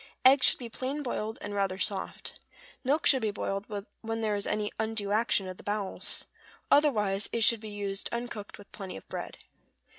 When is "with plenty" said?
8.57-8.97